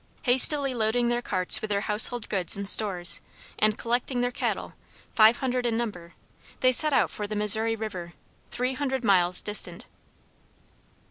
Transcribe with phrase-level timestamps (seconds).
[0.23, 3.21] Hastily loading their carts with their household goods and stores,
[3.59, 4.73] and collecting their cattle,
[5.13, 6.15] five hundred in number,
[6.61, 8.13] they set out for the Missouri River,
[8.49, 9.85] three hundred miles distant.